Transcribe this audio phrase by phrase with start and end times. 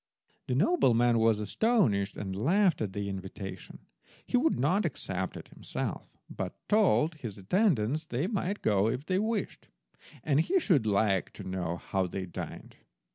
[0.47, 3.85] The nobleman was astonished, and laughed at the invitation.
[4.25, 9.19] He would not accept it himself, but told his attendants they might go if they
[9.19, 9.67] wished,
[10.23, 12.77] and he should like to know how they dined.